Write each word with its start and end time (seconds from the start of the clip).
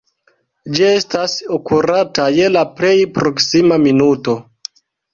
Ĝi 0.77 0.87
estas 1.01 1.35
akurata 1.59 2.27
je 2.39 2.49
la 2.57 2.65
plej 2.81 2.97
proksima 3.21 3.83
minuto. 3.89 4.41